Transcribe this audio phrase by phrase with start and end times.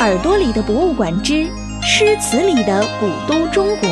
[0.00, 1.44] 耳朵里的博物馆之
[1.82, 3.88] 诗词里的古都中国，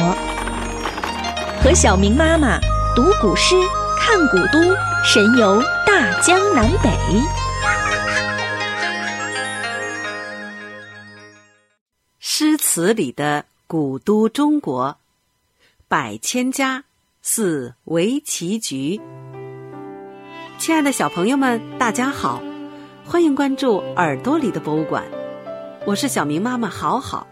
[1.60, 2.60] 和小明妈妈
[2.94, 3.56] 读古诗、
[3.98, 6.90] 看古都，神游大江南北。
[12.20, 14.98] 诗词里的古都中国，
[15.88, 16.84] 百千家
[17.20, 19.00] 似围棋局。
[20.56, 22.40] 亲爱的小朋友们，大家好，
[23.04, 25.02] 欢迎关注耳朵里的博物馆。
[25.86, 27.28] 我是小明妈妈，好好。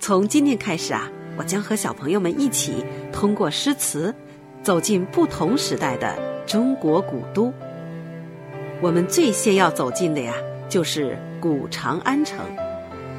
[0.00, 2.82] 从今天开始啊，我将和小朋友们一起
[3.12, 4.14] 通过诗词，
[4.62, 7.52] 走进不同时代的中国古都。
[8.80, 10.32] 我们最先要走进的呀，
[10.66, 12.40] 就是古长安城。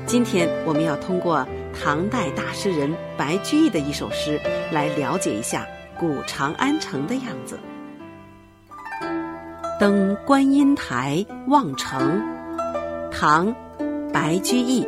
[0.07, 1.47] 今天我们要通过
[1.79, 4.41] 唐代大诗人白居易的一首诗，
[4.71, 7.59] 来了解一下古长安城的样子。
[9.79, 12.19] 登观音台望城，
[13.11, 13.55] 唐。
[14.15, 14.87] 白居易，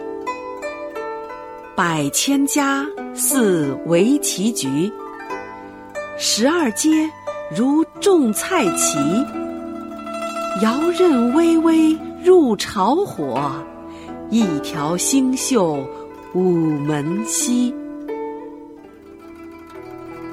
[1.75, 4.89] 百千家似围棋局，
[6.17, 7.09] 十二街
[7.53, 9.27] 如种菜畦。
[10.63, 11.91] 遥任微微
[12.23, 13.53] 入朝火，
[14.29, 15.85] 一条星宿
[16.33, 16.41] 午
[16.79, 17.75] 门西。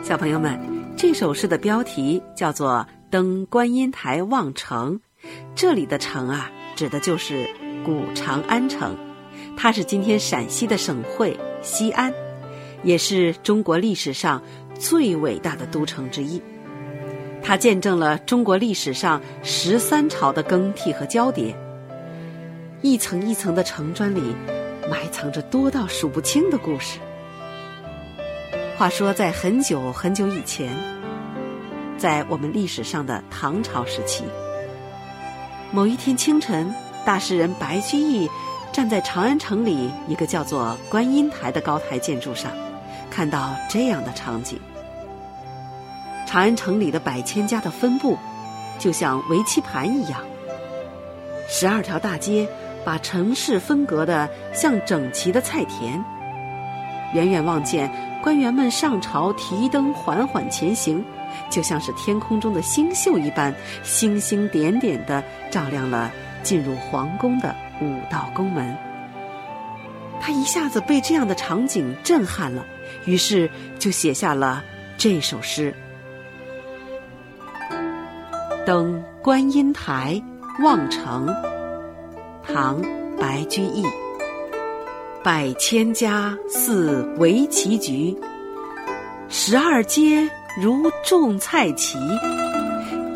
[0.04, 0.56] 小朋友们，
[0.96, 4.96] 这首诗的标题叫做《登观音台望城》，
[5.56, 7.44] 这里的城啊，指的就是。
[7.84, 8.96] 古长安城，
[9.56, 12.12] 它是今天陕西的省会西安，
[12.82, 14.42] 也是中国历史上
[14.78, 16.42] 最伟大的都城之一。
[17.42, 21.54] 它见证了中国历史上十三朝的更替和交叠。
[22.80, 24.34] 一层一层的城砖里，
[24.90, 26.98] 埋藏着多到数不清的故事。
[28.78, 30.74] 话说，在很久很久以前，
[31.98, 34.24] 在我们历史上的唐朝时期，
[35.70, 36.74] 某一天清晨。
[37.04, 38.28] 大诗人白居易
[38.72, 42.50] 站在长安城里一个叫做观音台的高台建筑上，
[43.10, 44.58] 看到这样的场景：
[46.26, 48.18] 长安城里的百千家的分布，
[48.78, 50.20] 就像围棋盘一样。
[51.46, 52.48] 十二条大街
[52.84, 56.02] 把城市分隔的像整齐的菜田。
[57.12, 57.88] 远远望见
[58.22, 61.04] 官员们上朝提灯缓缓前行，
[61.48, 63.54] 就像是天空中的星宿一般，
[63.84, 66.10] 星星点点的照亮了。
[66.44, 68.76] 进入皇宫的五道宫门，
[70.20, 72.64] 他一下子被这样的场景震撼了，
[73.06, 73.50] 于是
[73.80, 74.62] 就写下了
[74.96, 75.74] 这首诗：
[78.64, 80.22] 《登观音台
[80.62, 81.26] 望城》，
[82.46, 82.80] 唐·
[83.18, 83.82] 白居易。
[85.24, 88.14] 百千家似围棋局，
[89.30, 90.28] 十二街
[90.62, 91.98] 如种菜畦。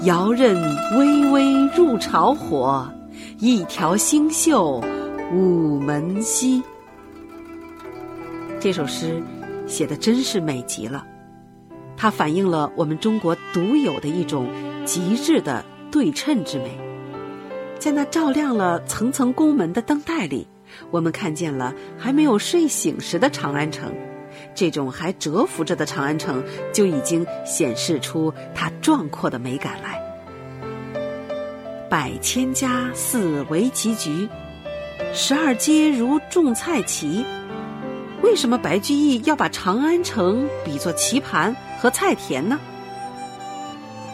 [0.04, 0.56] 遥任
[0.96, 2.90] 微微入朝火。
[3.40, 4.82] 一条星宿
[5.32, 6.60] 午门西。
[8.58, 9.22] 这首诗
[9.64, 11.06] 写的真是美极了，
[11.96, 14.48] 它反映了我们中国独有的一种
[14.84, 16.76] 极致的对称之美。
[17.78, 20.44] 在那照亮了层层宫门的灯带里，
[20.90, 23.94] 我们看见了还没有睡醒时的长安城。
[24.52, 30.07] 这种还蛰伏着的长安城，就已经显示出它壮阔的美感来。
[31.88, 34.28] 百千家似围棋局，
[35.14, 37.24] 十二街如种菜畦。
[38.22, 42.58] 为什么白居易要把长安城比作棋盘和菜田呢？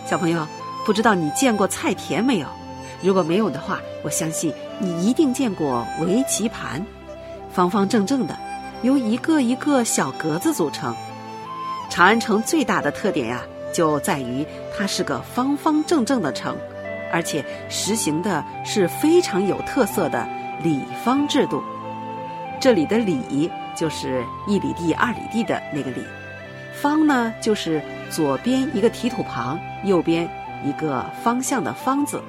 [0.06, 0.46] 小朋友，
[0.86, 2.46] 不知道你见过菜田没有？
[3.02, 6.84] 如果没有的话，我相信你一定见过围棋盘，
[7.52, 8.38] 方方正正的，
[8.82, 10.94] 由一个一个小格子组成。
[11.90, 13.42] 长安城最大的特点呀，
[13.72, 14.46] 就在于
[14.76, 16.56] 它是个方方正正的城。
[17.14, 20.28] 而且实行的是非常有特色的
[20.60, 21.62] 里方制度。
[22.60, 26.02] 这里的“里”就是一里地、二里地的那个“里
[26.74, 27.80] ”，“方”呢就是
[28.10, 30.28] 左边一个提土旁，右边
[30.64, 32.20] 一个方向的“方”字，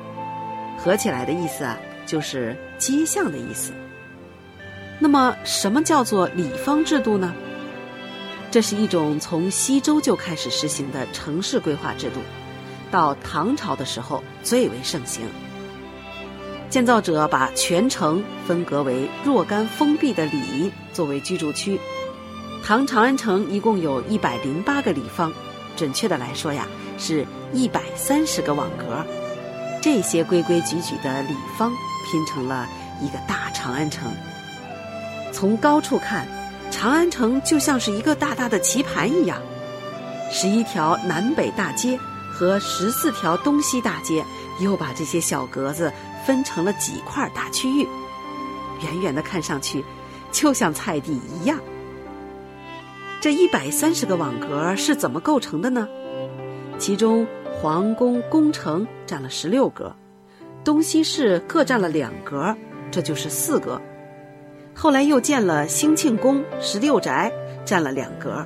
[0.78, 1.75] 合起来的意思啊
[2.06, 3.73] 就是街巷的意思。
[5.00, 7.34] 那么，什么叫做里方制度呢？
[8.52, 12.20] 这是一种从西周就开始实行的城市规划制度。
[12.95, 15.27] 到唐朝的时候最为盛行。
[16.69, 21.77] 建造者把全城分隔为若干封闭的里作为居住区。
[22.63, 25.29] 唐长安城一共有一百零八个里方，
[25.75, 26.65] 准确的来说呀，
[26.97, 29.05] 是一百三十个网格。
[29.81, 31.73] 这些规规矩矩的里方
[32.05, 32.65] 拼成了
[33.01, 34.09] 一个大长安城。
[35.33, 36.25] 从高处看，
[36.71, 39.37] 长安城就像是一个大大的棋盘一样，
[40.31, 41.99] 十一条南北大街。
[42.35, 44.26] 和十四条东西大街，
[44.59, 45.91] 又把这些小格子
[46.26, 47.87] 分成了几块大区域。
[48.84, 49.85] 远远的看上去，
[50.34, 51.58] 就像菜地一样。
[53.22, 55.87] 这一百三十个网格是怎么构成的呢？
[56.78, 57.26] 其中
[57.61, 59.96] 皇宫宫城占了十六格，
[60.66, 62.53] 东西室各占了两格，
[62.91, 63.81] 这就是四格。
[64.76, 67.31] 后来又建了兴庆宫十六宅，
[67.64, 68.46] 占了两格，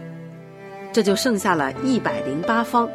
[0.94, 2.88] 这就剩下了一百零八方，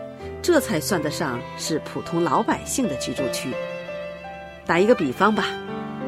[0.44, 3.48] 这才算得上是普通老百姓的居住区。
[4.66, 5.46] 打一个比方吧，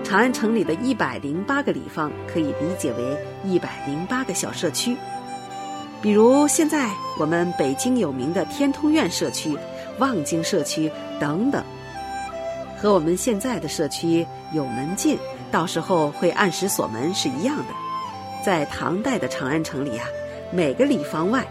[0.05, 4.95] 长安城里的一百零八个里坊可以理解为一百零八个小社区。
[6.03, 9.57] 比如现在我们北京有名的天通苑社区、
[10.01, 11.65] 望京社区等等，
[12.79, 15.19] 和我们现在的社区有门禁。
[15.51, 17.65] 到时候会按时锁门是一样的，
[18.45, 20.07] 在唐代的长安城里啊，
[20.53, 21.47] 每个里坊外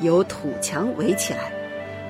[0.00, 1.50] 有土墙围起来，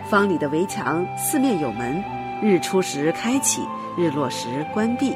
[0.09, 2.03] 坊里的围墙四面有门，
[2.43, 3.61] 日出时开启，
[3.95, 5.15] 日落时关闭。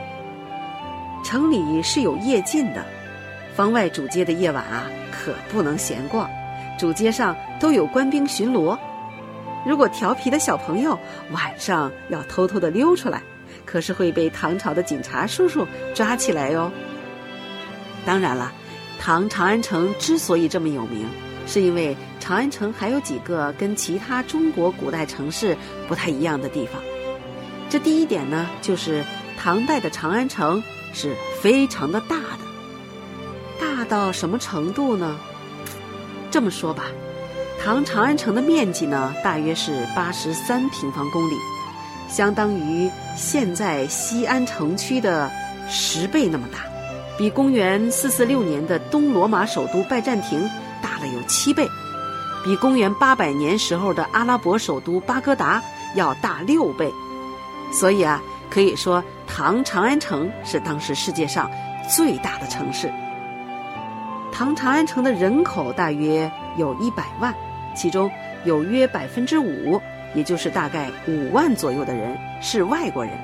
[1.25, 2.85] 城里是有夜禁的，
[3.55, 6.29] 坊外主街的夜晚啊可不能闲逛，
[6.79, 8.79] 主街上都有官兵巡逻。
[9.65, 10.99] 如果调皮的小朋友
[11.31, 13.23] 晚上要偷偷的溜出来。
[13.65, 16.71] 可是会被唐朝的警察叔叔抓起来哟。
[18.05, 18.53] 当然了，
[18.99, 21.06] 唐长安城之所以这么有名，
[21.47, 25.56] 是因为长安城还有几个跟其他中国古代城市
[25.89, 26.81] 不太一样的地方。
[27.69, 29.05] 这第一点呢，就是
[29.39, 30.62] 唐代的长安城
[30.93, 32.44] 是非常的大的，
[33.59, 35.19] 大到什么程度呢？
[36.31, 36.85] 这么说吧，
[37.62, 41.35] 唐长安城的面积呢，大约是八十三平方公里。
[42.09, 45.31] 相当于现在西安城区的
[45.67, 46.59] 十倍那么大，
[47.17, 50.47] 比公元四四六年的东罗马首都拜占庭
[51.02, 51.69] 了有七倍，
[52.43, 55.62] 比公元八百年时候的阿拉伯首都巴格达
[55.94, 56.90] 要大六倍。
[57.70, 61.50] 所以啊，可以说唐长安城是当时世界上
[61.94, 62.90] 最大的城市。
[64.32, 67.34] 唐长安城的人口大约有一百万，
[67.76, 68.10] 其中
[68.44, 69.81] 有约百分之五。
[70.14, 73.14] 也就是大概五万左右的人是外国人，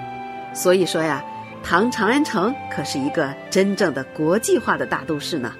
[0.54, 1.22] 所以说呀，
[1.62, 5.52] 唐长安城可是一个真正的国际化的大都市呢。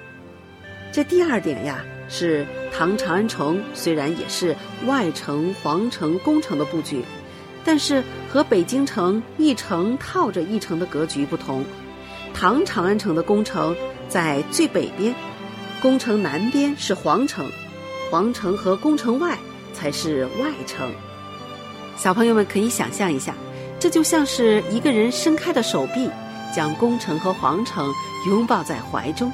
[0.91, 2.45] 这第二点呀，是
[2.75, 7.03] 唐长安城虽然也是外城、皇城、宫城的布局，
[7.63, 11.63] 但是和北京城一城套着一城的格局不同，
[12.33, 13.75] 唐长安城的宫城
[14.07, 15.13] 在最北边，
[15.81, 17.45] 宫城南边是皇城，
[18.09, 19.37] 皇城和宫城外
[19.73, 20.91] 才是外城。
[21.95, 23.35] 小朋友们可以想象一下，
[23.79, 26.09] 这就像是一个人伸开的手臂，
[26.55, 27.87] 将宫城和皇城
[28.27, 29.31] 拥抱在怀中。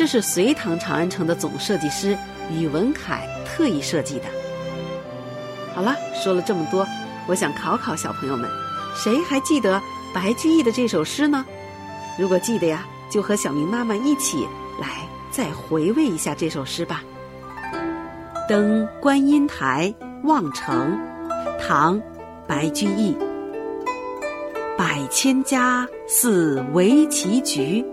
[0.00, 2.16] 这是隋唐长安城的总设计师
[2.50, 4.24] 宇文恺特意设计的。
[5.74, 6.86] 好了，说了这么多，
[7.26, 8.48] 我想考考小朋友们，
[8.94, 9.78] 谁还记得
[10.14, 11.44] 白居易的这首诗呢？
[12.18, 14.48] 如果记得呀，就和小明妈妈一起
[14.80, 17.02] 来再回味一下这首诗吧。
[18.48, 19.94] 登观音台
[20.24, 20.98] 望城。
[21.60, 22.00] 唐，
[22.46, 23.14] 白居易。
[24.78, 27.84] 百千家似围棋局，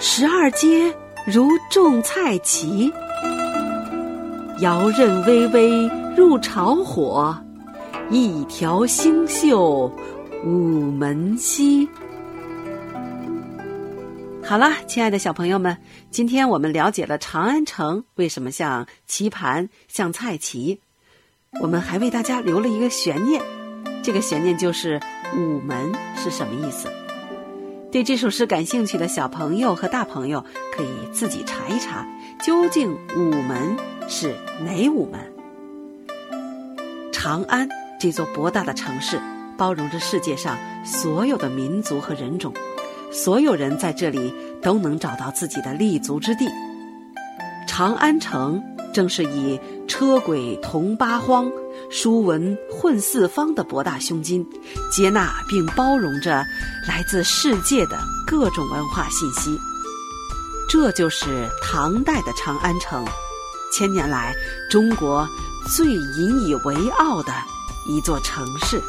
[0.00, 0.94] 十二街
[1.26, 2.92] 如种菜畦。
[4.60, 7.36] 遥任微微入朝火，
[8.08, 9.92] 一条星宿
[10.44, 11.88] 午门西。
[14.44, 15.76] 好了，亲爱的小朋友们，
[16.10, 20.78] 今天我们了解了长安城为什么像棋盘，像菜畦。
[21.60, 23.42] 我们还为大家留了一个悬念，
[24.02, 25.00] 这个悬念就是
[25.36, 26.88] “午门”是什么意思？
[27.90, 30.44] 对这首诗感兴趣的小朋友和大朋友
[30.76, 32.06] 可以自己查一查，
[32.44, 33.74] 究竟“午门”
[34.08, 35.18] 是哪午门？
[37.10, 37.66] 长安
[37.98, 39.18] 这座博大的城市，
[39.56, 42.52] 包容着世界上所有的民族和人种，
[43.10, 46.46] 所有人在这里都能找到自己的立足之地。
[47.66, 48.62] 长安城。
[48.90, 51.52] 正是以车轨同八荒，
[51.90, 54.46] 书文混四方的博大胸襟，
[54.90, 56.44] 接纳并包容着
[56.86, 59.58] 来自世界的各种文化信息。
[60.68, 63.04] 这就是唐代的长安城，
[63.72, 64.34] 千年来
[64.70, 65.26] 中国
[65.74, 67.32] 最引以为傲的
[67.86, 68.82] 一座城市。